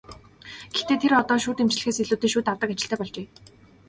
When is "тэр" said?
1.01-1.13